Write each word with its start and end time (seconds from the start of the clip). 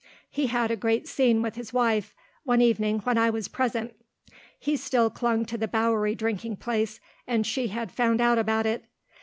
He 0.31 0.47
had 0.47 0.71
a 0.71 0.75
great 0.75 1.07
scene 1.07 1.43
with 1.43 1.53
his 1.53 1.73
wife, 1.73 2.15
one 2.43 2.59
evening 2.59 3.01
when 3.01 3.19
I 3.19 3.29
was 3.29 3.47
present. 3.47 3.93
He 4.57 4.75
still 4.75 5.11
clung 5.11 5.45
to 5.45 5.59
the 5.59 5.67
Bowery 5.67 6.15
drinking 6.15 6.55
place, 6.55 6.99
and 7.27 7.45
she 7.45 7.67
had 7.67 7.91
found 7.91 8.19
out 8.19 8.39
about 8.39 8.65
it. 8.65 8.85